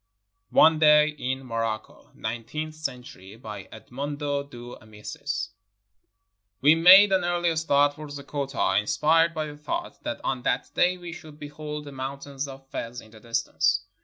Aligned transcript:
ONE 0.49 0.79
DAY 0.79 1.09
IN 1.09 1.45
MOROCCO 1.45 2.09
[Nineteenth 2.15 2.73
century] 2.73 3.35
BY 3.35 3.69
EDMONDO 3.71 4.41
DE 4.49 4.75
AMICIS 4.81 5.51
We 6.59 6.73
made 6.73 7.11
an 7.11 7.23
early 7.23 7.55
start 7.55 7.93
for 7.93 8.07
Zeggota, 8.07 8.79
inspired 8.79 9.35
by 9.35 9.45
the 9.45 9.57
thought 9.57 10.01
that 10.01 10.19
on 10.23 10.41
that 10.41 10.71
day 10.73 10.97
we 10.97 11.13
should 11.13 11.37
behold 11.37 11.83
the 11.85 11.91
moun 11.91 12.17
tains 12.17 12.47
of 12.47 12.65
Fez 12.71 12.99
in 12.99 13.11
the 13.11 13.19
distance. 13.19 13.81